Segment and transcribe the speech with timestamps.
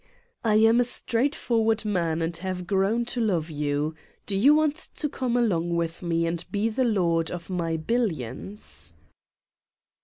[0.43, 3.93] "I am a straightforward man and have grown to love you.
[4.25, 8.95] Do you want to come along with me and be the lord of my billions?"